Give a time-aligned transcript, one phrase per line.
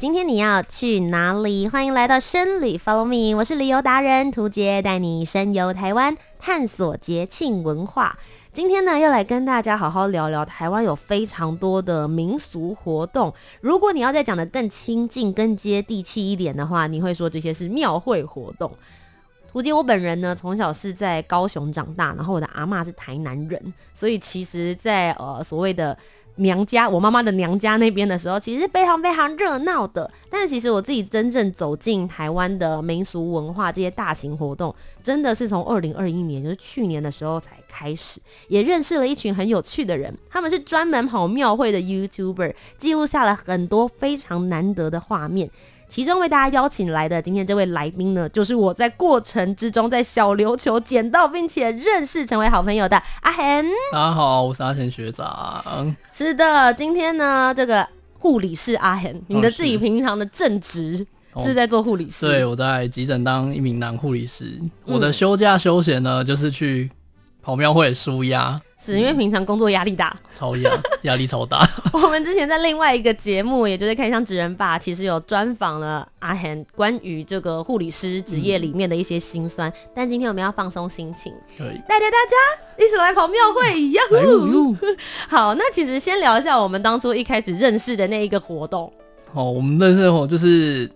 [0.00, 1.68] 今天你要去哪里？
[1.68, 8.18] 欢迎来到深旅 Follow me，我是旅游达人屠洁，带你深游台湾，探索节庆文化。
[8.50, 13.34] 今天呢，要来跟大家好好聊聊台湾有非常多的民俗活动。
[13.60, 18.72] 如果你要再讲得更亲近、更接地气一点的话，你会说这些是庙会活动。
[19.52, 25.94] 图杰，我本人呢，从小是在高雄长大，然后我的阿嬷是台南人，所以其实，在呃所谓的。
[26.36, 30.10] 娘家，我妈妈的娘家那边的时候，其实非常非常热闹的。
[30.30, 40.16] 但是其实我自己真正走进台湾的民俗文化这些大型活动，真的是从二零二一年，就是去年的时候才开始，也认识了一群很有趣的人。
[40.30, 45.50] 他们是专门跑庙会的 YouTuber，记录下了很多非常难得的画面。
[45.90, 53.66] 其中为大家邀请来的今天这位来宾呢，就是我在过程之中在小琉球捡到并且认识成为好朋友的阿贤。
[53.92, 55.92] 大家好，我是阿贤学长。
[56.12, 57.84] 是的，今天呢，这个
[58.20, 61.04] 护理师阿贤，你的自己平常的正职
[61.40, 62.24] 是在做护理师？
[62.24, 64.44] 哦，对，我在急诊当一名男护理师。
[64.60, 66.88] 嗯，我的休假休闲呢，就是去
[67.42, 68.60] 跑庙会舒压。
[68.82, 70.70] 是因为平常工作压力大，超压
[71.02, 71.68] 压力超大。
[71.92, 79.68] 我们之前在另外一个节目，也就是《开箱职人吧》，其实有专访了阿贤关于这个护理师职业里面的一些辛酸。
[79.68, 84.04] 嗯、但今天我们要放松心情，可以带着大家一起来跑庙会一样。
[84.12, 84.24] 哎、
[85.28, 88.90] 好，那其实先聊一下我们当初一开始认识的那一个活动。
[89.34, 90.90] 哦，我们认识的活动就是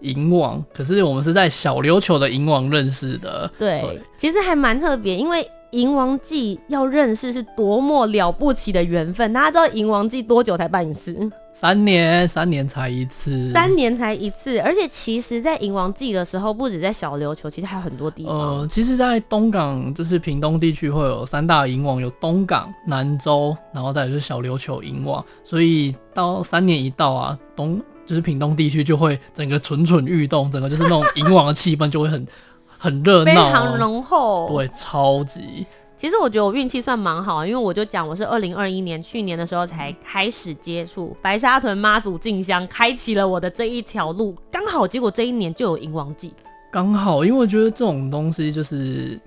[0.00, 3.50] 迎王，可是我们是在小琉球的迎王认识的。
[3.58, 5.46] 对，对其实还蛮特别，因为。
[5.74, 11.12] 迎王祭要认识是多么了不起的缘分，大家知道迎王祭多久才办一次？
[11.52, 13.50] 三年，三年才一次。
[13.52, 18.32] 三年才一次，而且其实，在迎王祭的时候，不止在小琉球，其实还有很多地方。
[18.32, 25.24] 呃，其实，在东港就是屏东地区会有三大迎王，有东港、南州，然后再就是小琉球迎王。
[25.42, 32.24] 所以到三年一到啊，东就是屏东地区就会整个蠢蠢欲动，整个就是那种迎王的气氛就会很。
[32.78, 35.66] 很热闹，非常浓厚，对，超级。
[35.96, 44.36] 其实我觉得我运气算蛮好，因为我就讲我是二零二一年去年的时候才开始接触白沙屯妈祖进香，开启了我的这一条路。
[44.50, 46.34] 刚好结果这一年就有迎王祭，
[46.70, 49.18] 刚好，因为我觉得这种东西就是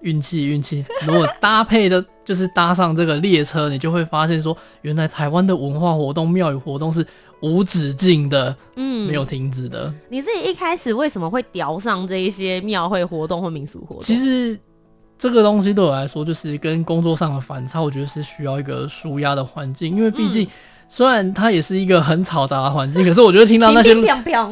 [0.00, 0.84] 运气， 运气。
[1.06, 7.06] 如果搭配的，就是搭上这个列车，你就会发现说，原来台湾的文化活动、庙宇活动是。
[7.44, 9.92] 无止境的，嗯，没有停止的。
[10.08, 14.02] 你自己一开始为什么会调上这一些庙会活动或民俗活动？
[14.02, 14.58] 其实
[15.18, 20.44] 这个东西对我来说，就是跟工作上的反差，我觉得是需要一个舒压的环境，因为毕竟。
[20.44, 20.50] 嗯
[20.88, 23.94] 虽然它也是一个很嘈杂的环境，可是我觉得听到那些，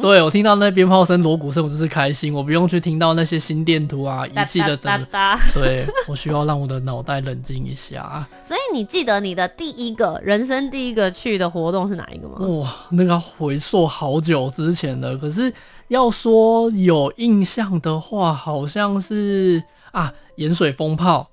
[0.01, 2.33] 对，我听到那鞭炮声、锣鼓声，我就是开心。
[2.33, 5.07] 我不用去听到那些心电图啊、仪器的灯。
[5.53, 8.27] 对，我需要让我的脑袋冷静一下。
[8.43, 12.35] 所以你记得你的第一个人生第一个去的活动是哪一个吗？
[12.39, 15.17] 哇，那个回溯好久之前的。
[15.17, 15.53] 可是
[15.87, 21.29] 要说有印象的话，好像是啊，盐水风炮。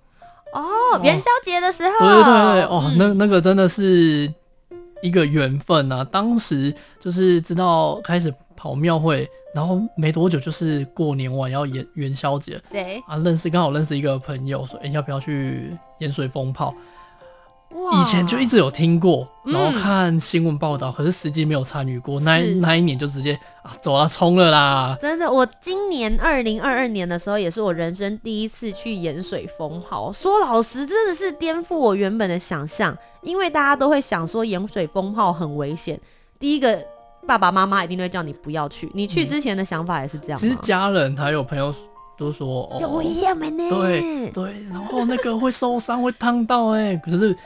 [0.52, 0.62] 哦，
[1.02, 1.98] 元宵节的时候。
[1.98, 4.32] 对对对，哦，嗯、那那个真的是。
[5.02, 16.74] 一个缘分啊，当时就是知道开始跑庙会，然后没多久就是过年晚要元元宵节，对啊，认识刚好认识一个朋友说，哎、欸，要不要去盐水风炮？
[17.70, 22.18] 哇，以前就一直有听过，然后看新闻报道，嗯、可是实际没有参与过。
[22.20, 23.32] 那那一年就直接
[23.62, 24.98] 啊走啊冲了啦！
[25.00, 30.12] 真的，我今年二零二二年的时候，也是我人生第一次去盐水封炮。
[30.12, 35.98] 说老实，真的是颠覆我原本的想象，因为大家都会想说盐水封炮很危险。
[36.40, 36.84] 第一个，
[37.24, 38.90] 爸爸妈妈一定会叫你不要去。
[38.94, 40.40] 你去之前的想法也是这样、嗯。
[40.40, 41.72] 其实家人还有朋友
[42.18, 43.70] 都说，哦，就一样呢。
[43.70, 47.36] 对对，然后那个会受伤，会烫到哎，可是。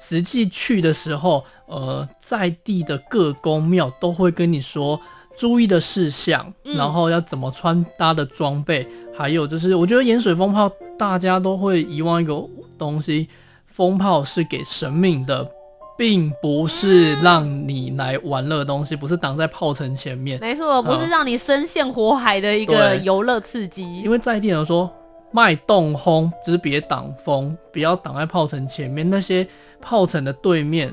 [0.00, 4.98] 实际去的时候，呃，在地的各宫庙都会跟你说
[5.38, 12.34] 注意的事项，嗯、然后要怎么穿搭的装备，还有就是，我觉得盐水风炮大家都会遗忘一个
[12.78, 13.28] 东西，
[13.66, 15.48] 风炮是给神明的，
[15.96, 20.40] 并不是让你来玩乐的东西，不是挡在炮城前面。
[20.40, 24.00] 没错，不是让你深陷火海的一个游乐刺激。
[24.02, 24.90] 因为在地人说。
[25.32, 29.08] 卖洞轰就是别挡风，不要挡在炮城前面。
[29.08, 29.46] 那些
[29.80, 30.92] 炮城的对面，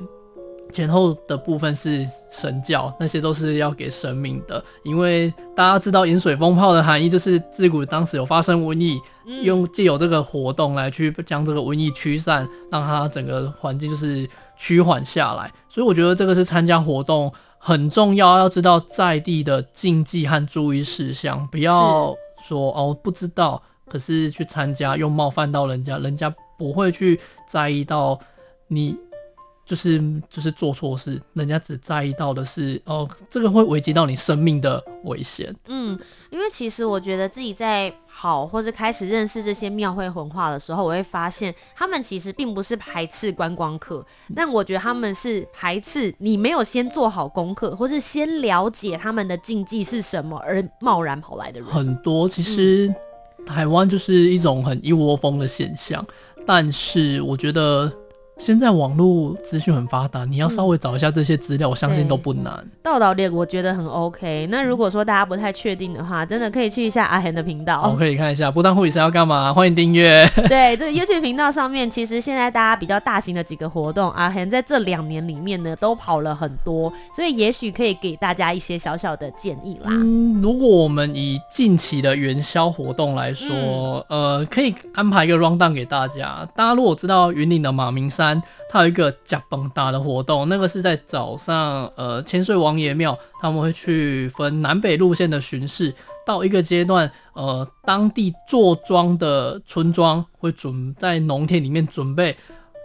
[0.72, 4.63] 前后的部分是神教，那些都是要给神明的。
[4.84, 15.51] 因为大家知道引水风炮的含义，就是自古当时有发生瘟疫，嗯、用借由这个活动来去将这个瘟疫驱散，让它整个环境就是趋缓下来。
[15.69, 22.13] 所以我觉得这个是参加活动很重要，要知道在地的禁忌和注意事项，不要
[22.48, 28.19] 说哦不知道，可是去参加又冒犯到人家，人家不会去在意到
[28.68, 28.98] 你。
[29.68, 35.54] 就是就是做错事，人家只在意到的是哦，这个会危及到你生命的危险。
[35.68, 36.00] 嗯，
[36.30, 51.69] 因为其实我觉得自己在好或者开始认识这些庙会文化的时候，我会发现他们其实并不是排斥观光客，但我觉得他们是排斥你没有先做好功课，或是先了解他们的禁忌是什么而贸然跑来的人。
[51.69, 52.89] 很多其实
[53.48, 56.06] 台湾就是一种很一窝蜂的现象，
[56.46, 57.92] 但是我觉得。
[58.39, 62.66] 现在网络资讯很发达，你要稍微找一下这些资料，嗯、我相信都不难。
[62.84, 64.48] 道导列我觉得很 OK。
[64.50, 67.81] 那如果说大家不太确定的话，真的可以去一下阿贤的频道。
[67.84, 69.51] 我、哦、可以看一下，不当护理师要干嘛？
[69.51, 70.25] 欢迎订阅。
[70.48, 79.88] 对，这个 YouTube 频道上面，其实现在大家比较大型的几个活动，阿贤在这两年里面呢，都跑了很多，所以也许可以给大家一些小小的建议啦。
[79.89, 86.48] 嗯，如果我们以近期的元宵活动来说，嗯、呃，可以安排一个 round down 给大家。
[86.56, 88.26] 大家如果知道云岭的马明山。
[88.69, 95.94] 它有一个呷饭大的活动，那个是在早上，呃，千岁王爷庙他们会去分南北路线的巡视，
[96.25, 102.35] 到一个阶段，呃，当地坐庄的村庄会准在农田里面准备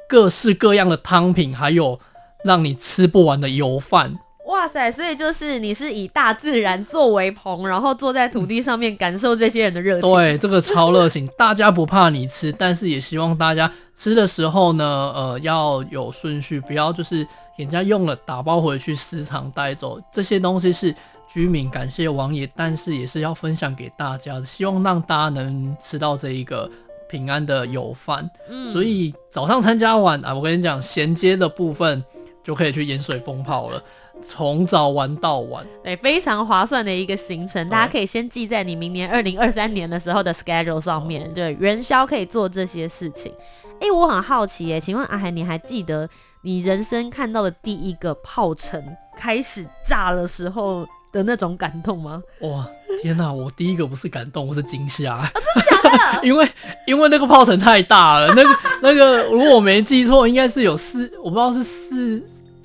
[0.09, 1.99] 各式各样的汤品，还有
[2.45, 4.19] 让你吃不完的油饭。
[4.47, 4.91] 哇塞！
[4.91, 10.11] 所以就是你是以大自然作为棚，然后坐在土地上面感受这些人的热情。
[10.11, 14.85] 对，这个超热情，大家不怕你吃，但是也希望大家吃的时候呢，
[15.15, 20.01] 呃，要有顺序，不要就是人家用了打包回去私藏带走。
[20.13, 20.93] 这些东西是
[21.33, 26.69] 居民感谢王爷，但是也是要分享给大家的，希望让大家能吃到这一个
[27.09, 28.29] 平安的有饭。
[28.51, 32.05] 嗯，所以早上参加完啊，我跟你讲，衔接的部分
[32.43, 33.81] 就可以去盐水风炮了。
[34.23, 41.33] 从早玩到晚，对，非常划算的一个行程，大家可以先记在你明年二零二三年的时候的 schedule 上面。
[41.35, 43.33] 对，元宵可以做这些事情。
[43.81, 46.09] 哎、欸，我很好奇耶，请问阿海，你还记得
[46.43, 48.81] 你人生看到的第一个炮城
[49.17, 52.23] 开始炸的时候的那种感动吗？
[52.43, 52.67] 哇，
[53.03, 53.33] 天哪！
[53.33, 55.31] 我第一个不是感动，我是惊吓、 啊。
[55.35, 56.23] 真的假的？
[56.27, 56.49] 因为
[56.87, 58.51] 因为那个炮城太大了，那个
[58.83, 62.23] 那个，如果我没记错，应该是有四，我不知道是四。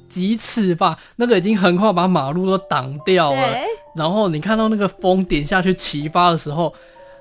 [0.09, 3.39] 几尺吧，那个已经横跨把马路都挡掉了。
[3.95, 6.73] 然后你看到那个风点下去齐发的时候，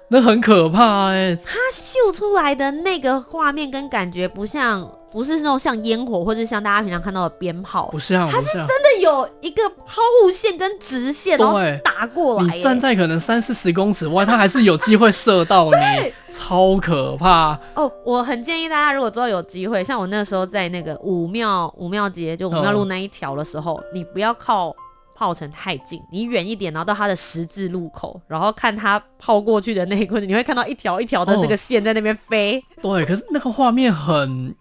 [0.08, 1.38] 那很可怕哎、欸。
[1.44, 4.90] 它秀出来的那个画面跟感觉不像。
[5.08, 12.56] 不是那种像烟火，或者像大家平常看到的鞭炮，不像，它是真的有一个抛物线跟直线，然后打过来。
[12.56, 15.78] 你站在可能三四十公尺外，它还是有机会射到你，
[16.30, 17.58] 超可怕。
[17.74, 24.74] 哦，我很建议大家，如果之后有机会，像我那时候在那个武庙武庙街，就武庙路那一条的时候，嗯、你不要靠
[25.14, 32.58] 炮城太近，你远一点，然后到它的十字路口，然后看它抛过去的那一块，你会看到一条一条的那个线在那边飞。
[32.82, 34.54] 哦、对，可是那个画面很。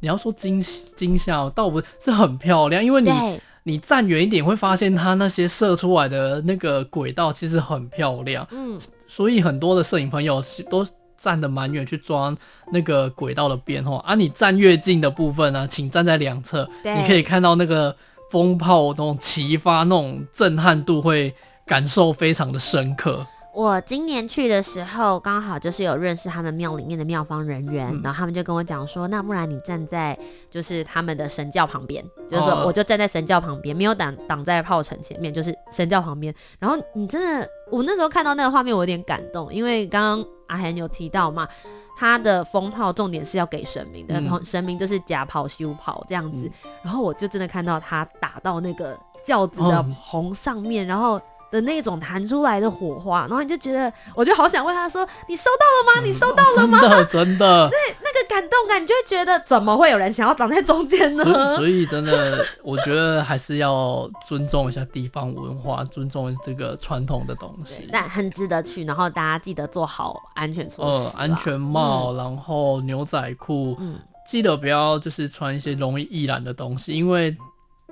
[0.00, 0.62] 你要说惊
[0.94, 10.86] 惊吓，倒不是很漂亮，因为你对你站远一点会发现它那些射出来的那个轨道其实很漂亮，嗯，所以很多的摄影朋友都
[11.20, 12.32] 站得蛮远去抓
[12.70, 13.96] 那个轨道的边哦。
[14.06, 17.94] 啊，你站越近的部分呢，啊，请站在两侧，你可以看到那个
[18.30, 21.34] 风炮那种齐发那种震撼度，会
[21.66, 23.26] 感受非常的深刻。
[23.56, 30.16] 我今年去的时候，刚好就是有认识他们庙里面的庙方人员，嗯、然后他们就跟我讲说，那不然你站在
[30.50, 36.34] 就是他们的神教旁边，就是说我就站在神教旁边，没有挡挡在炮城前面，就是神教旁边。
[36.58, 41.48] 然后你真的，我那时候看到那个画面，我有点感动，因为刚刚阿涵有提到嘛，
[41.96, 46.44] 他的风炮重点是要给神明的，嗯、神明就是假炮修炮这样子。
[46.46, 48.94] 嗯、然后我就真的看到他打到那个
[49.24, 51.18] 轿子的棚上面，嗯、然后。
[51.50, 56.02] 的那种弹出来的火花，然后你就觉得，我就好想问他说：“你收到了吗？
[56.02, 57.68] 嗯、你收到了吗？”真的，真的。
[57.70, 61.56] 对，那个感动感，你就会觉得怎么会有人想要挡在中间呢？
[61.56, 61.68] 所？
[61.68, 67.88] 以真的，我觉得还是要尊重一下地方文化，尊重这个传统的东西。
[67.92, 77.36] 但很值得去，然后大家记得做好安全措施，呃，安全帽，嗯、然后牛仔裤，嗯，记得不要就是穿一些容易易燃的东西，因为。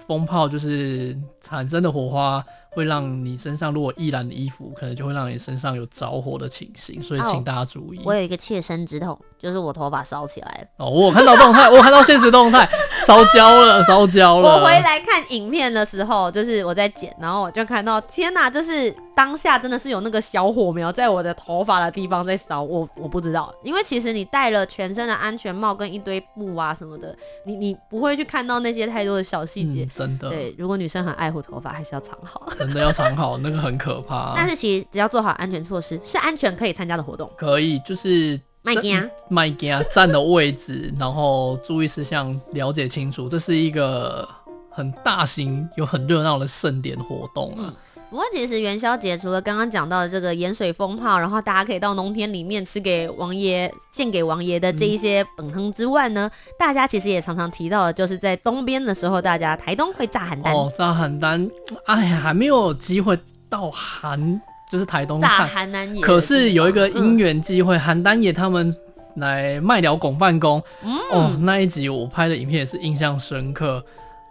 [0.09, 2.45] 风炮就是产生的火花
[2.75, 8.01] 会让你身上如果易燃的衣服，可能就会让你身上有着火的情形，所以请大家注意。
[8.05, 10.85] 我有一个切身之痛，就是我头发烧起来了。
[10.85, 12.69] 哦，我看到动态，我看到现实动态，
[13.07, 14.49] 烧焦了，烧焦了。
[14.49, 18.95] 我回来看影片的时候，就是我在剪，然后我就看到，天哪，就是。
[19.17, 27.17] 当下真的是有那个小火苗在我的头发的地方在烧，我我不知道，因为其实你戴了全身的安全帽跟一堆布啊什么的，
[27.47, 29.85] 你你不会去看到那些太多的小细节。
[29.85, 30.31] 嗯，真的。
[30.31, 32.53] 对，如果女生很爱护头发，还是要藏好。
[32.67, 34.33] 真的要藏好，那个很可怕。
[34.37, 37.31] 但是其实只要做好安全措施，是安全可以参加的活动。
[37.37, 44.29] 可以，就是麦家麦家站的位置，然后注意事项了解清楚，这是一个
[44.71, 47.67] 很大型、有很热闹的盛典活动啊。
[47.69, 47.75] 嗯
[48.15, 60.55] 不过其实元宵节除了刚刚讲到的这个盐水风炮，然后大家可以到农田里面吃给王爷、献给王爷的这一些本哼之外呢，嗯、大家其实也常常提到的，就是在东边的时候，大家台东会炸寒单。
[60.55, 61.51] 哦，炸寒单，
[61.87, 63.19] 哎呀，还没有机会
[63.49, 64.41] 到寒，
[64.71, 66.01] 就是台东炸寒单爷。
[66.01, 68.73] 可是有一个因缘机会，寒单爷他们
[69.17, 73.85] 来麦寮拱办公，嗯、哦，那一集我拍的影片也是印象深刻。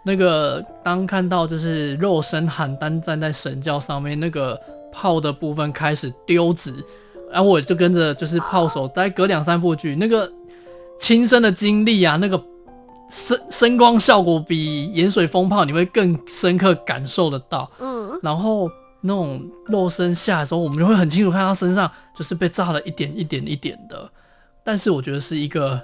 [0.06, 4.60] 那个当看到就是肉身寒单站在神教上面，那个
[4.92, 6.74] 炮的部分开始丢子，
[7.32, 10.30] 然后我就跟着就是炮手，大概隔两三部剧，那个
[11.00, 12.38] 亲身的经历啊，那个
[13.08, 17.70] 声声光效果比盐水风炮你会更深刻感受得到。
[17.80, 18.70] 嗯，然后
[19.00, 24.06] 那种肉身下的时候，我们就会很清楚看他身上就是被炸了一点一点一点的，
[24.62, 25.80] 但是我觉得是一个。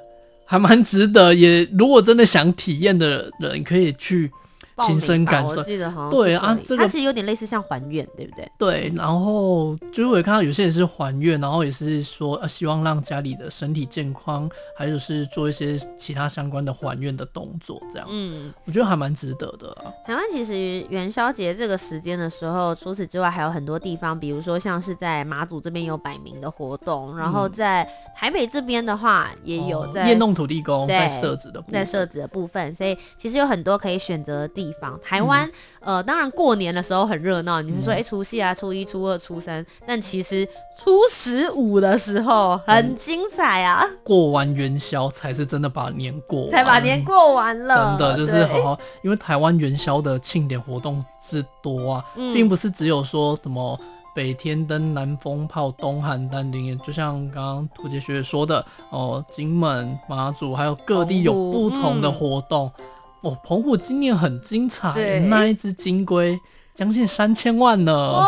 [0.51, 4.29] 还蛮值得，也如果真的想体验的人，可以去。
[4.87, 5.63] 亲身感受，
[6.11, 8.51] 对啊，这个它其实有点类似像还愿，对不对？
[8.59, 19.93] 对，然后就是我也看到有些人是还愿，然后也是说呃希望让家里的身体健康，还有是做一些其他相关的还愿的动作，这样，嗯，我觉得还蛮值得的啊。
[20.07, 34.99] 台湾其实元宵节这个时间的时候，除此之外还有很多地方，比如说像是在马祖这边有摆明的活动，然后在台北这边的话也有在夜弄土地公，在设置的部在设置的部分，所以其实有很多可以选择的地方。
[35.03, 35.47] 台湾，
[35.81, 40.47] 嗯、呃，当然过年的时候很热闹，你会说，哎、欸，除夕啊，初一、初二、初三，但其实
[40.79, 43.83] 初十五的时候很精彩啊！
[43.85, 53.79] 嗯、过完元宵才是真的把年过完，才把年过完了，真的就是好好，因为台湾元宵的庆典活动之多啊，嗯、并不是只有说什么
[54.15, 62.71] 北天灯、南风炮、东寒单、灵演，就像刚刚涂杰学姐说的哦，金门、马祖，还有各地有不同的活动。
[62.79, 62.85] 嗯
[63.23, 66.39] 哦，澎湖今年很精彩，那一只金龟
[66.75, 67.93] 将近三千万呢。
[67.93, 68.25] 哦，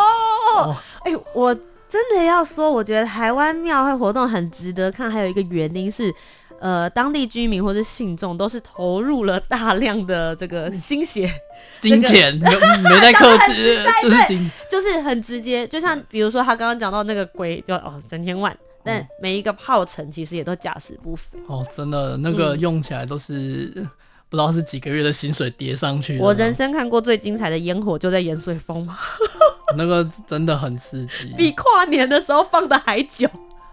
[1.04, 1.54] 哎、哦欸，我
[1.88, 6.12] 真的要说，我觉得台湾庙会活动很值得看，还有一个原因是，
[6.60, 11.32] 呃，当地居民或者信众都是投入了大量的这个心血、
[11.80, 13.54] 金钱，没没在 客气，
[14.02, 15.66] 就是金，就是很直接。
[15.66, 21.38] 就像比如说他刚刚讲到那个龟，就哦三千万，但每一个炮程其实也都价值不菲。
[21.46, 23.86] 哦，真的，那个用起来都是。
[24.32, 26.18] 嗯不知道是几个月的薪水叠上去。
[26.18, 28.88] 我人生看过最精彩的烟火就在盐水峰，
[29.76, 33.28] 那个真的很刺激，比跨年的时候放的还久。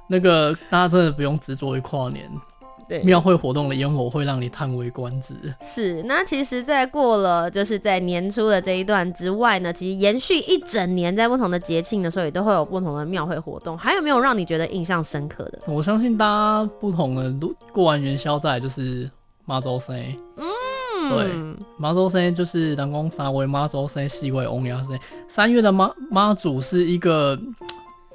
[0.07, 2.29] 那个大家真的不用执着于跨年，
[2.89, 5.33] 对，庙会活动的烟火会让你叹为观止。
[5.61, 13.77] 是，那其实，在过了就是在年初的这一段之外呢，其实延续一整年，在不同的节庆的时候，也都会有不同的庙会活动。
[13.77, 15.59] 还有没有让你觉得印象深刻的？
[15.67, 19.09] 我相信大家不同的都过完元宵再来就是。
[19.49, 19.95] 妈祖生，
[20.35, 21.27] 嗯，对，
[21.75, 24.99] 妈祖生就是人讲三月妈祖生，四月王爷生。
[25.27, 27.35] 三月的妈妈祖是一个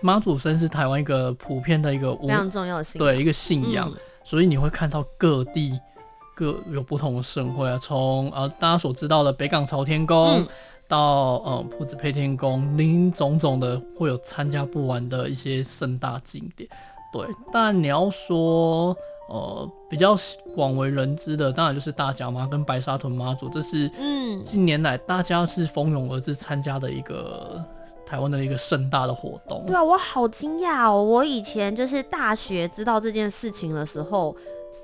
[0.00, 5.76] 妈祖生是台湾一个普遍的一个非常重要的信对一个信仰，嗯、所以你会看到各地
[6.36, 10.46] 各有不同的盛会啊，从呃大家所知道的北港朝天宫、嗯、
[10.86, 10.98] 到
[11.38, 16.70] 呃朴子配天宫，林林总总的会有参加不完的一些盛大景点。
[17.12, 18.96] 对，但你要说。
[19.28, 20.14] 呃，比较
[20.54, 27.64] 广为人知的，当然就是大甲妈跟白沙屯妈祖，这是嗯近年来大家是蜂拥而至参加的一个
[28.04, 29.64] 台湾的一个盛大的活动。
[29.66, 31.02] 对啊，我好惊讶哦！
[31.02, 34.36] 我以前就是大学知道这件事情的时候，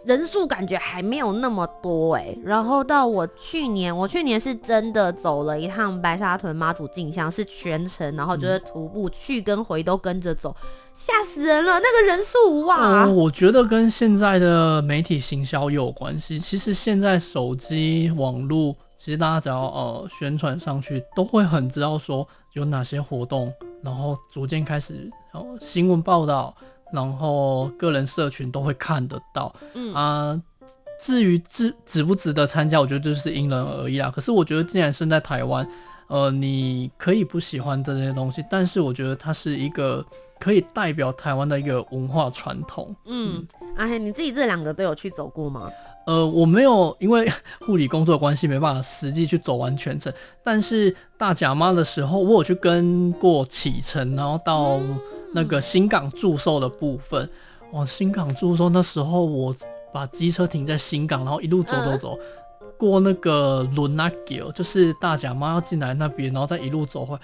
[0.05, 2.37] 人数感觉还没有那么多哎。
[2.43, 10.55] 然后到我去年，我去年是真的走了一趟白沙屯妈祖进香，是全程，然后就是徒步去跟回都跟着走。
[10.93, 11.73] 吓死人了！
[11.81, 16.39] 那个人数哇、嗯，我觉得跟现在的媒体行销也有关系。
[16.39, 23.51] 其实现在手机网络，其实大家只要呃宣传上去，都会很知道说有哪些活动，
[23.83, 26.55] 然后逐渐开始呃新闻报道，
[26.93, 29.55] 然后个人社群都会看得到。
[29.75, 30.43] 嗯啊，
[31.01, 34.11] 至于值值不值得参加，我觉得就是因人而异啦。
[34.11, 35.69] 可是我觉得既然身在台湾。
[36.13, 40.05] 呃，你可以不喜欢这些东西，但是我觉得它是一个
[40.41, 42.93] 可以代表台湾的一个文化传统。
[43.07, 45.71] 嗯，阿黑、嗯啊，你自己这两个都有去走过吗？
[46.07, 47.31] 呃，我没有，因为
[47.67, 50.13] 护理工作关系，没办法实际去走完全程。
[50.43, 54.81] 但是大甲妈的时候，我有去跟过启程，然后到
[55.35, 57.29] 那个新港祝寿的部分。
[57.73, 59.55] 哇，新港祝寿那时候，我
[59.93, 62.19] 把机车停在新港，然后一路走走走。
[62.79, 67.21] 过那个轮那桥，就是大甲妈要进来那边，然后再一路走回来。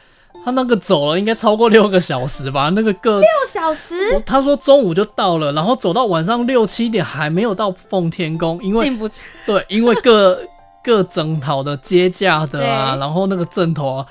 [0.47, 2.71] 他那个走了应该超过六个小时吧？
[2.73, 9.21] 那个个六小时，他说中午就到了，然后走到晚上六七点还没有到奉天宫，因为进不去。
[9.45, 10.41] 对，因为各
[10.85, 14.07] 各整头的接驾的啊，然后那个阵头啊。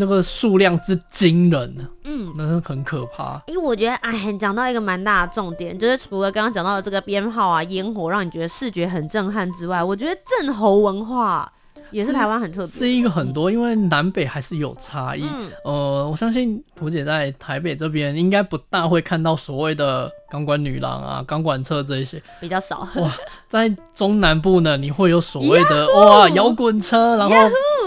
[0.00, 3.42] 那个数量之惊人，嗯，那是很可怕。
[3.48, 11.50] 因为我觉得，哎，讲到一个蛮大的重点，就是除了刚刚讲到的这个鞭炮啊、烟火，让你觉得视觉很震撼之外，我觉得镇侯文化。
[11.90, 15.22] 也是台湾很特别，是一个很多，因为南北还是有差异。
[15.24, 22.88] 嗯、呃，我相信屠姐在台北这边应该不大会看到所谓的钢管女郎啊、钢管车这一些，比较少。
[22.96, 23.14] 哇，
[23.48, 27.34] 在中南部呢，你会有所谓的哇摇滚车，然后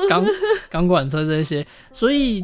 [0.10, 0.26] 钢
[0.70, 2.44] 钢管车这些，所以。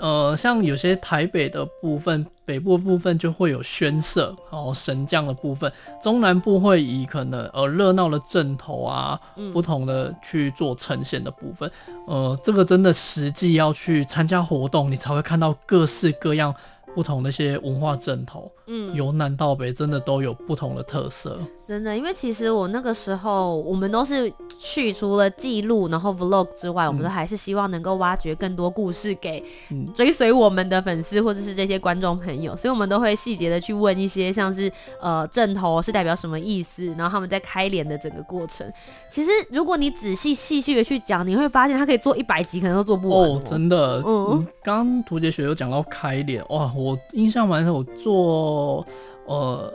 [0.00, 5.70] 呃，像有些台北的部分、北部部分就会有宣社，然后神将的部分；
[6.02, 11.70] 中南部会以可能呃热闹的阵头啊，嗯、不同的去做呈现的部分。
[12.06, 16.54] 呃，这个真的实际要去参加活动，你才会看到各式各样。
[16.94, 21.38] 不同的一些文化阵头，嗯，由南到北，真的都有不同的特色。
[21.68, 29.44] 真的，因为其实我那个时候，我们都是去除了记录，然后 vlog 之外，嗯、我们都还是希望能够挖掘更多故事给
[29.92, 38.66] 追随我们的粉丝或者是这些观众朋友，所以我们都会细节的去问一些，像是呃阵头是代表什么意思，然后他们在开脸的整个过程。
[39.10, 43.34] 其实如果你仔细细细的去讲，你会发现他可以做一百集，可能都做不完哦。
[43.34, 48.86] 哦，真的，嗯，刚刚屠洁学有讲到开脸，哇，我印象蛮深，我做
[49.26, 49.70] 呃。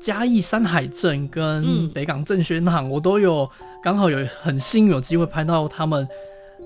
[0.00, 3.48] 嘉义山海镇跟北港镇宣行，嗯、我都有
[3.82, 6.08] 刚好有很幸运有机会拍到他们，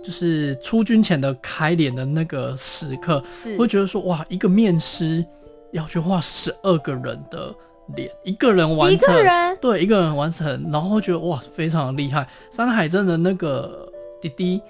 [0.04, 5.24] 就是出军前的开脸的那个时刻，是会觉得说哇，一个面师
[5.72, 7.52] 要去画十二个人的
[7.96, 9.12] 脸，一个人完成，
[9.60, 12.26] 对，一个人完成，然后觉得哇，非常的厉害。
[12.52, 13.92] 山海镇的那个
[14.22, 14.62] 弟弟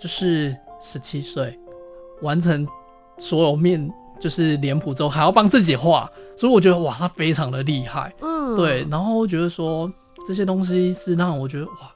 [0.00, 1.58] 就是十七岁，
[2.22, 2.66] 完成
[3.18, 3.92] 所有面。
[4.20, 8.12] 就是脸谱之后还要帮自己画，所以我觉得哇，他非常的厉害。
[8.20, 8.86] 嗯，对。
[8.90, 9.90] 然后觉得说
[10.26, 11.92] 这些东西是让我觉得哇，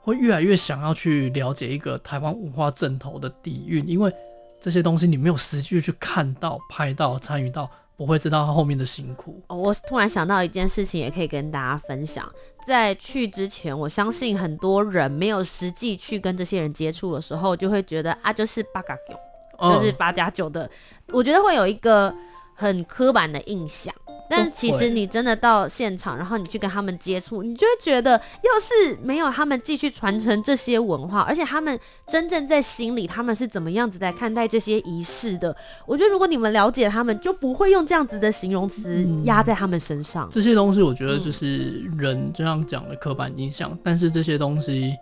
[0.00, 4.12] 会越来越想要去了解一个台湾文化正头的底蕴，因为
[4.60, 9.40] 这些东西你没有实际去看到、拍到、参与到，不会知道他后面的辛苦。
[9.48, 12.30] 哦，我突然想到一件事情，也可以跟大家分享。
[12.66, 19.18] 在去之前，我相信很多人没有实际去跟这些人接触的时候，就会觉得啊，就是八嘎囧。
[19.60, 20.68] 就是八加九的，
[21.08, 22.14] 我觉得会有一个
[22.54, 23.94] 很刻板的印象。
[24.32, 35.56] 但其实你真的到现场，然后你去跟他们接触，你就会觉得，要是没有他们继续传承这些文化，而且他们真正在心里，他们是怎么样子在看待这些仪式的？
[35.84, 40.28] 我觉得如果你们了解他们，就不会用这样子的形容词压在他们身上。
[40.30, 44.94] 这些东西，我觉得就是人这样讲的刻板印象，但是这些东西。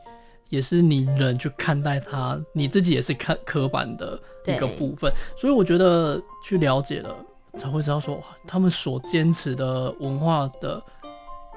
[0.51, 7.15] 也是你人去看待它，你自己也是看刻板的一个部分，所以我觉得去了解了，
[7.59, 10.83] 才会知道说他们所坚持的文化的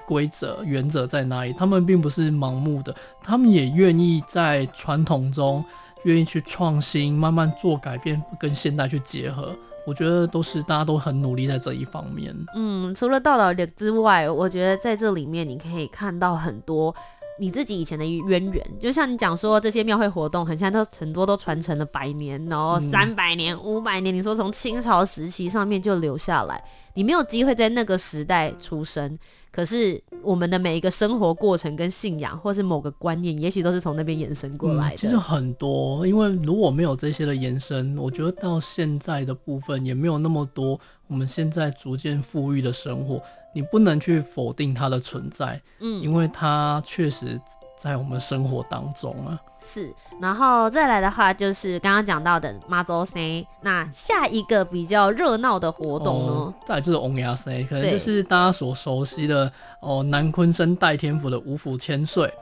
[0.06, 1.54] 规则原则在哪里。
[1.54, 5.64] 他们并不是盲目的，他们也愿意在传统中
[6.04, 9.56] 愿意去创新，慢慢做改变，跟现代去结合。
[9.88, 12.36] 我觉得都是大家都很努力在这一方面。
[12.56, 16.94] 嗯，除了道导的之外，我觉得在这里面你可以看到很多。
[17.42, 24.14] 你自己以前的渊源，就像你讲说这些庙会活动，很像都很多都传承了百年，然后三百年、五百年。
[24.14, 29.18] 你说从清朝时期上面就留下来，你没有机会在那个时代出生，
[29.52, 34.96] 可是我们的每一个生活过程跟信仰，或是某个观念，也许都是从那边延伸过来的。
[34.96, 40.80] 嗯，其实很多，因为如果没有这些的延伸，我觉得到现在的部分也没有那么多。
[41.08, 43.20] 我们现在逐渐富裕的生活。
[43.54, 47.40] 你不能去否定它的存在，嗯，因为它确实
[47.78, 49.40] 在我们生活当中啊。
[49.64, 56.32] 是，然后再来的话就是刚刚讲到的妈祖 C，，那下一个比较热闹的活动呢？
[56.32, 62.34] 哦、再来就是翁牙 C，，可能就是大家所熟悉的哦，南昆生代天府的五府千岁，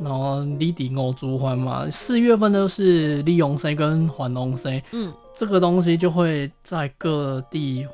[0.00, 7.86] 然后李迪欧朱欢嘛，四月份都是利用 C 跟环龙 C，，嗯，这个东西就会在各地。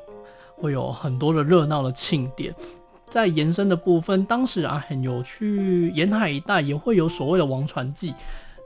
[0.59, 2.53] 会有很多的热闹的庆典，
[3.09, 8.13] 在延伸的部分，当时啊很有趣，沿海一带也会有所谓的王船祭，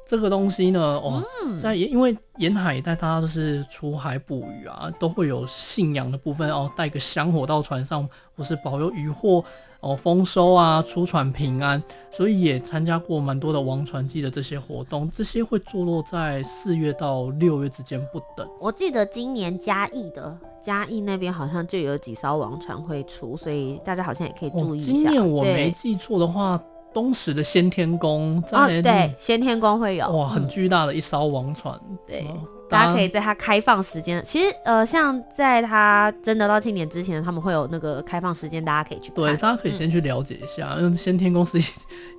[0.08, 1.24] 这个东西呢，哦，
[1.60, 9.44] 在因为沿海一带大家都是出海捕鱼啊，都会有信仰的部分哦，带个香火到船上，或是保佑渔获
[9.82, 15.10] 哦丰收啊，出船平安，所以也参加过蛮多的王船祭的这些活动。
[15.14, 18.48] 这些会坐落在四月到六月之间不等。
[18.60, 24.92] 我记得今年嘉义的嘉义那边好像就有几艘王船会出，所以大家好像也可以注意一下。
[24.92, 26.62] 哦、今年我没记错的话。
[26.94, 31.74] 东石的先天宫在、哦、对，先天宫会有哇，很巨大的一艘王船。
[31.90, 32.28] 嗯、对，
[32.72, 39.16] 大家可以在它开放时间，其实呃，像在它真的到庆典之前，他们会有那个开放时间，大家可以去看。
[39.16, 41.64] 对，大家可以先去了解一下，因为先天宫是一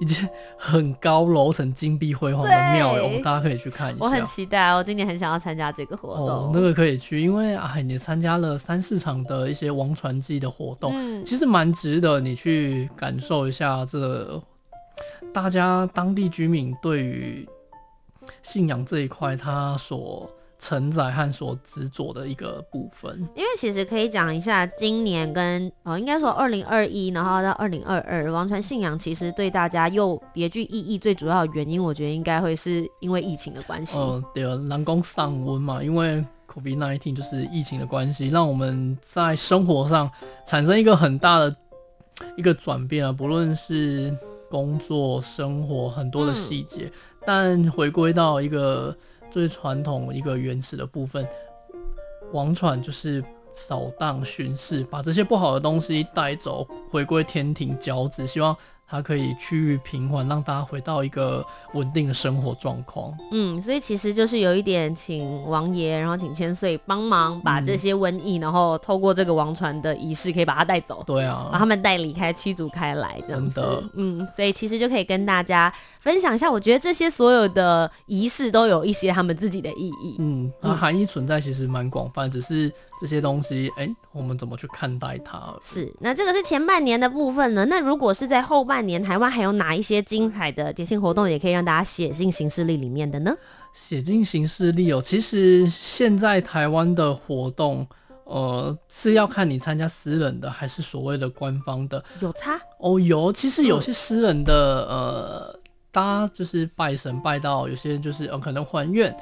[0.00, 4.04] 一间很高楼层、金碧辉煌的庙哟，大家可以去看一下。
[4.04, 6.28] 我很期待，我今年很想要参加这个活动。
[6.28, 14.42] 哦，那个可以去，因为啊，你参加了三四场的一些王传记的活动，嗯、其实蛮值得你去感受一下这个。
[15.32, 17.48] 大家当地居民对于
[18.42, 20.30] 信仰这一块，他所
[20.64, 23.18] 承载和所执着的一个部分。
[23.34, 30.96] 因为其实可以讲一下，今年跟哦，应该说二零二一，然后到二零二二，王传信仰其实对大家又别具意义。
[30.96, 33.98] 最主要的原因，我觉得应该会是因为疫情的关系。
[33.98, 40.08] 嗯，对，啊，南宫上温嘛，因为 COVID-19 就是疫情的关系，让我们在生活上
[40.46, 41.56] 产生一个很大的
[42.36, 44.16] 一个转变啊，不论是。
[44.52, 46.92] 工作、生活很多的细节，嗯、
[47.24, 48.94] 但回归到一个
[49.32, 51.26] 最传统、一个原始的部分，
[52.32, 58.54] 王船就是扫荡巡视，把这些不好的东西带走，回归天庭交旨，希望。
[58.92, 63.16] 它可以趋于平缓，让大家回到一个稳定的生活状况。
[63.30, 71.02] 嗯，所以其实就是有一点请王爷，然后请千岁帮忙把这些瘟疫，嗯、然后透过这个王船的仪式，可以把它带走。
[71.06, 73.54] 对啊，把他们带离开，驱逐开来，这样子。
[73.54, 73.90] 真的。
[73.94, 80.16] 嗯，所以其实就可以跟大家分享一下，我觉得这些所有的仪式都有一些他们自己的意义。
[80.18, 82.70] 嗯，它含义存在其实蛮广泛，只是
[83.02, 85.52] 这些东西，哎、欸，我们怎么去看待它？
[85.60, 85.92] 是。
[85.98, 87.64] 那这个是前半年的部分呢？
[87.64, 93.34] 那如果是在后半年，台湾还有哪一些精彩的节庆活动，也可以让大家写进行事历里面的呢？
[93.72, 95.02] 写进行事历哦。
[95.04, 97.84] 其实现在台湾的活动，
[98.22, 103.00] 呃，是要看你参加私人的还是所谓的官方的，有差哦。
[103.00, 105.60] 有，其实有些私人的，呃，
[105.90, 109.12] 大家就是拜神拜到，有些人就是呃可能还愿，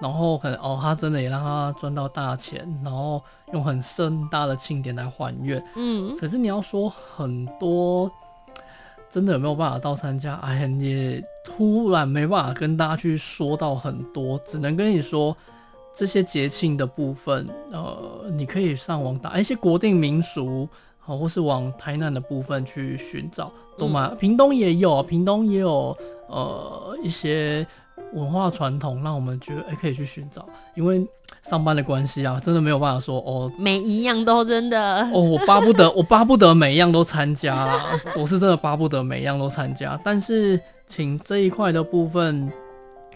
[0.00, 5.62] 然后可能哦，他真的也让他赚到大钱，然后用很盛大的庆典来还愿。
[5.76, 8.10] 嗯，可是你要说很多。
[9.12, 10.36] 真的有没有办法到参加？
[10.36, 15.36] 哎呀，也突然没办法跟大家去说到很多，只能跟你说
[15.92, 20.68] 这些节庆的部分，呃，你可以上网打一些国定民俗，
[21.00, 24.10] 好，或是往台南的部分去寻找，都吗？
[24.12, 27.66] 嗯、屏东也有，屏东也有，呃，一些
[28.12, 31.06] 文化传统，让我们觉得哎、欸，可以去寻找，因为。
[31.48, 39.98] 上班的关系啊，真的没有办法说哦，每一样都真的哦，我巴不得， 我巴不得每一样都参加啦，我是真的巴不得每一样都参加。
[40.04, 42.52] 但是，请这一块的部分，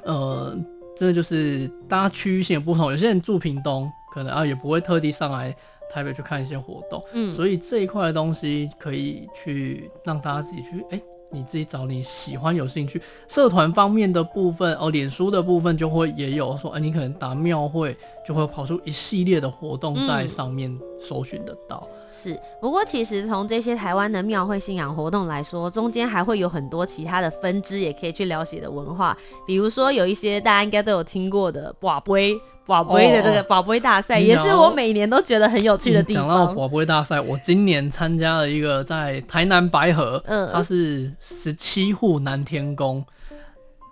[0.04, 0.56] 呃，
[0.96, 5.54] 真的就是大家区域性不同，有些人住屏东，可能啊也不会特地上来
[5.92, 10.96] 台北去看一些活动，嗯，所以这一块的东西可以去让大家自己去哎。
[10.96, 11.02] 欸
[11.34, 21.86] 你自己找你喜欢、有兴趣社团方面的部分哦，脸书的部分就会也有说，哎、欸，你可能打庙会就会跑出一系列的活动在上面搜寻得到。
[21.90, 32.38] 嗯、是，不过其实从这些台湾的庙会信仰活动来说，中间还会有很多其他的分支，也可以去了解的文化，比如说有一些大家应该都有听过的博杯。
[32.66, 36.26] 宝贝的这个宝贝大赛也是我每年都觉得很有趣的地方。
[36.26, 43.04] 讲到宝贝大赛，我今年参加了一个在台南白河，嗯，它是十七户南天宫，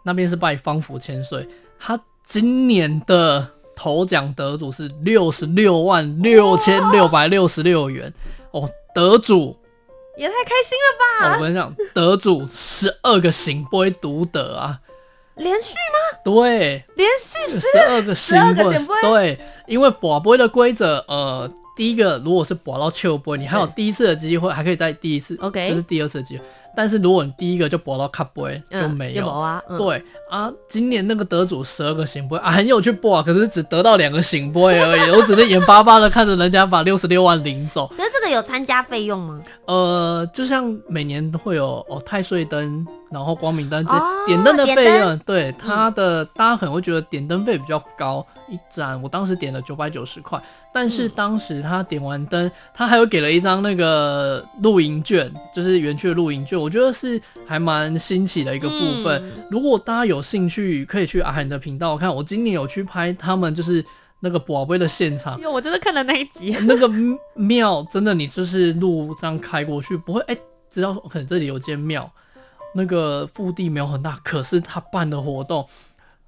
[0.03, 1.47] 那边是拜方福千岁。
[1.79, 8.13] 他今年的头奖得主是六十六万六千六百六十六元
[8.51, 9.57] 哦，得主
[10.17, 11.37] 也太开心了吧！
[11.37, 14.79] 我跟你讲，得主十二个行不会独得啊。
[15.37, 16.19] 连续吗？
[16.23, 18.95] 对，连续十二个圣杯。
[19.01, 26.45] 对，因为博杯的规则，呃，第一个如果是博到笑杯，你还有第一次的机会，还可以再第一次，OK，这是第二次的机会。
[26.75, 29.63] 但是如果你第一个就博到卡杯，就没有啊。
[29.77, 37.87] 对啊，今年那个得主十二个圣杯啊，很有趣博啊，可是只得到两个圣杯而已，我只能眼巴巴的看着人家把六十六万领走。
[37.89, 39.41] 可是这个有参加费用吗？
[39.67, 42.87] 呃，就像每年都会有哦太岁灯。
[43.13, 43.93] 然后光明灯这
[44.27, 59.23] 点灯的费用，对它的大家可能会觉得点灯费比较高，一盏我当时点了九百九十块，但是当时他点完灯，他还有给了一张那个露营券，就是园区的露营券，我觉得是还蛮新奇的一个部分。
[59.25, 62.15] 嗯、如果大家有兴趣，可以去阿涵的频道看。
[62.15, 63.85] 我今年有去拍他们就是
[64.21, 66.57] 那个宝贝的现场，因为，我真的看了那一集。
[66.67, 66.89] 那个
[67.35, 70.37] 庙真的，你就是路这样开过去，不会哎，
[70.71, 72.11] 知道可能这里有间庙，
[72.75, 75.67] 那个腹地没有很大，可是他办的活动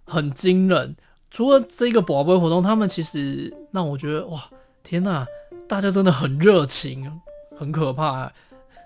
[0.04, 0.96] 很惊人。
[1.34, 4.40] 除了这个宝贝活动，他们其实让我觉得哇，
[4.84, 5.26] 天哪，
[5.68, 7.10] 大家真的很热情，
[7.58, 8.32] 很可怕啊。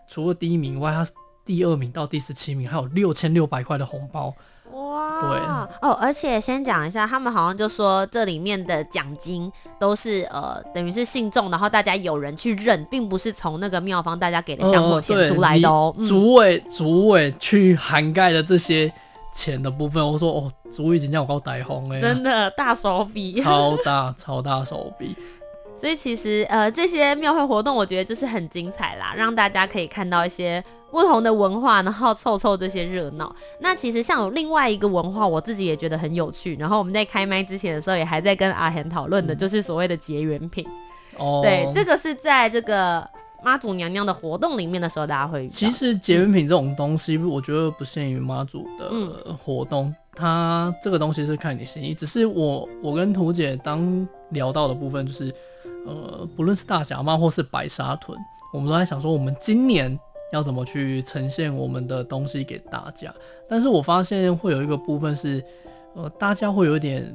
[0.08, 1.06] 除了第一名外，他
[1.44, 4.34] 第二名到第十七名还有六千六百块的红包。
[4.72, 5.38] 哇，对
[5.82, 15.94] 哦，而且先讲一下，他们好像就说这里面的奖金都是呃，等于是信众，然后大家有人去认，并不是从那个庙方大家给的香火钱出来的哦。
[16.08, 18.90] 主委主委去涵盖了这些
[19.32, 20.52] 钱的部分，我说哦。
[20.70, 25.16] 主已经叫我高台红哎，真的大手笔，超大超大手笔。
[25.80, 33.34] 所以其实呃这些庙会活动，我觉得就是很精彩啦，让大家可以看到一些不同的文化，然后凑凑这些热闹。
[33.60, 36.54] 那其实像有另外一个文化，我自己也觉得很有趣。
[36.56, 40.68] 然后我们在开麦之前的时候，也还在跟阿贤讨论的，就是所谓的结缘品。
[41.16, 43.08] 哦、嗯，对，这个是在这个。
[43.44, 51.94] 妈祖娘娘的活动里面的时候，大家会其实结缘品这种东西，我觉得不限于妈祖的活动，嗯、它这个东西是看你心意。
[51.94, 55.32] 只是我我跟图姐当聊到的部分，就是
[55.86, 58.18] 呃，不论是大甲妈或是白沙屯，
[58.52, 59.96] 我们都在想说，我们今年
[60.32, 63.14] 要怎么去呈现我们的东西给大家。
[63.48, 65.42] 但是我发现会有一个部分是，
[65.94, 67.14] 呃，大家会有一点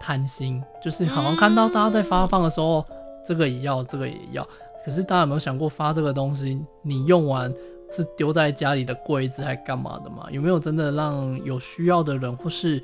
[0.00, 4.46] 贪心，就是好像看到大家在发放的时候，嗯、这个也要，这个也要。
[4.84, 7.52] 可是大家有没有想过，发这个东西，你用完
[7.90, 10.26] 是丢在家里的柜子还干嘛的吗？
[10.30, 12.82] 有没有真的让有需要的人，或是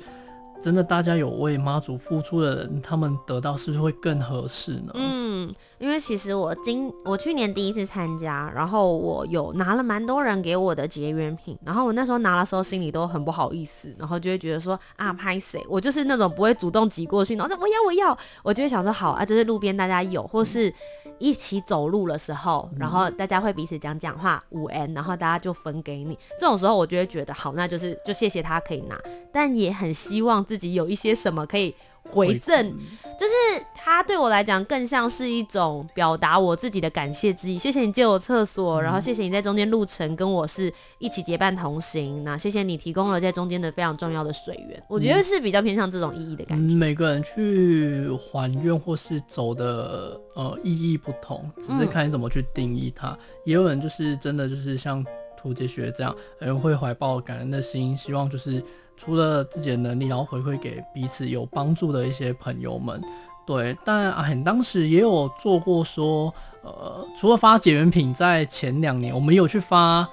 [0.61, 4.91] 真的大家有为妈祖付出的人，他们得到是不是会更合适呢？
[4.93, 5.53] 嗯。
[5.79, 15.65] 因为其实我今我去年第一次参加，然后我有拿了蛮多人给我的结缘品，然后我那时候拿的时候心里都很不好意思，然后就会觉得说啊拍谁？
[15.69, 20.69] 我就是那种不会主动挤过去，然后说我要我要，我就会想说好啊，就是路边大家有，或是
[21.19, 28.99] 一起走路的时候，然后大家会彼此讲讲话五 N，然后大家就分给你，这种时候我就会觉得好，那就是就谢谢他可以拿，
[29.31, 31.75] 但也很希望自己有一些什么可以。
[32.11, 32.71] 回赠，
[33.19, 37.57] 就是它对我来讲更像是一种表达我自己的感谢之意。
[37.57, 42.23] 谢谢你借我厕所，然后谢谢你在中间路程跟我是一起结伴同行。
[42.23, 46.73] 那谢谢你提供了在中间的非常重要的水源，我觉得是比较偏向这种意义的感觉。
[46.73, 53.09] 嗯，每个人去还愿或是走的呃意义不同，只是看你怎么去定义它。
[53.09, 55.05] 嗯，也有人就是真的就是像
[55.39, 58.63] 屠洁学这样，人会怀抱感恩的心，希望就是。
[58.99, 63.01] 除了自己的能力，然后回馈给彼此有帮助的一些朋友们，
[63.47, 63.75] 对。
[63.85, 70.05] 但阿很当时也有做过说，呃，除了发结缘品，在前两年我们有去发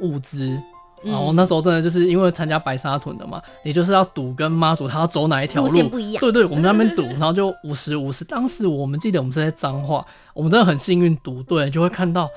[0.00, 0.60] 物资，
[1.02, 6.20] 然后那时候真的就是因为参加白沙屯的嘛，也就是要赌跟妈祖他要走哪一条路，不一样。
[6.20, 8.24] 对对，我们在那边赌，然后就五十五十。
[8.24, 12.28] 当时我们记得我们是在彰化，我们真的很幸运赌对，就会看到，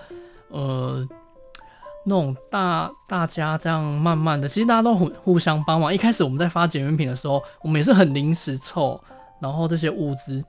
[0.48, 1.06] 呃。
[2.10, 5.94] 那种大大家这样慢慢的，其实大家都互互相帮忙。
[5.94, 8.98] 一开始我们在发检验品的时候，我们也是很临时凑，
[9.42, 10.42] 然后这些物资，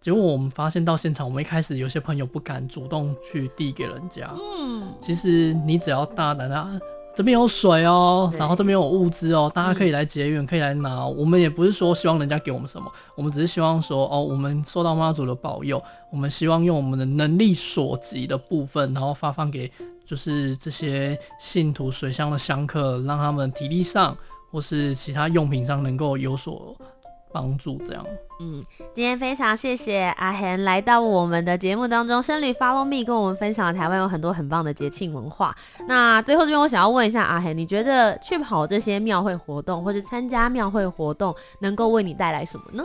[0.00, 4.30] 结果我们发现到现场，我们一开始有些朋友不敢主动去递给人家。
[4.60, 6.78] 嗯，其实你只要大胆啊，
[7.20, 11.04] 这边有水哦、喔，然后这边有物资哦、喔，大家可以来结缘，可以来拿。
[11.04, 19.70] 我们也不是说希望人家给我们什么，我们只是希望说哦，我们受到妈祖的保佑，我们希望用我们的能力所及的部分，然后发放给。
[20.06, 24.16] 就是这些信徒水乡的香客，让他们体力上
[24.50, 26.74] 或是其他用品上能够有所
[27.32, 28.04] 帮助，这样。
[28.40, 28.64] 嗯，
[28.94, 35.54] 今天非常谢谢阿贤来到我们的节目当中，深旅 Follow Me 跟我们分享了台湾有很多很棒的节庆文化。
[35.86, 42.84] 那最后这边我想要问一下阿贤，你觉得去跑这些庙会活动，或是参加庙会活动，能够为你带来什么呢？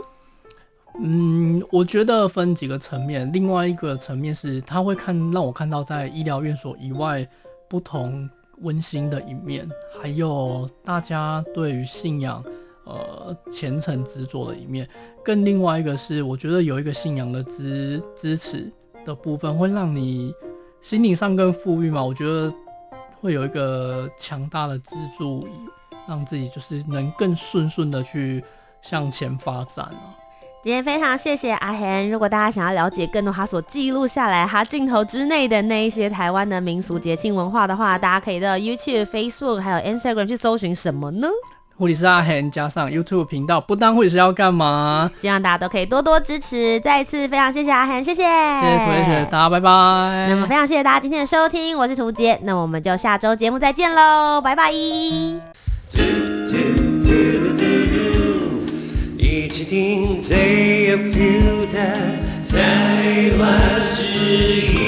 [0.98, 3.30] 嗯，我觉得分几个层面。
[3.34, 7.28] 另外一个层面是，他会看让我看到在医疗院所以外
[7.70, 8.30] 不同
[8.62, 9.68] 温馨的一面，
[10.02, 12.42] 还有大家对于信仰
[12.86, 14.88] 呃虔诚执着的一面。
[15.24, 18.72] 更另外一个是，我觉得有一个信仰的支支持
[19.06, 20.34] 的部分，会让你
[20.82, 22.04] 心灵上更富裕嘛。
[22.04, 22.54] 我觉得
[23.22, 25.48] 会有一个强大的支柱，
[26.08, 28.44] 让自己就是能更顺顺的去
[28.82, 30.16] 向前发展啊。
[30.64, 32.10] 今天非常谢谢阿贤。
[32.10, 41.28] 如果大家想要了解更多他所记录下来他镜头之内的那一些台湾的民俗节庆文化的话，大家可以到 YouTube、Facebook 还有 Instagram 去搜寻什么呢？
[41.78, 45.12] 护理师阿恒加上 YouTube 频道，不当护理师要干嘛？
[45.20, 46.80] 希望大家都可以多多支持。
[46.80, 49.70] 再一次非常谢谢阿恒，谢谢，谢谢大家拜拜。
[50.30, 54.72] 那么非常谢谢大家今天的收听，我是屠洁，那我们就下周节目再见喽，拜拜。
[54.72, 55.40] 一
[59.50, 61.78] 起听最有 feel 的
[62.50, 64.85] 台湾之音。